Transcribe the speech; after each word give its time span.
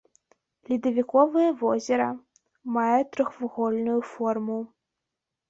Ледавіковае 0.69 1.49
возера, 1.61 2.07
мае 2.79 2.97
трохвугольную 3.17 4.01
форму. 4.17 4.59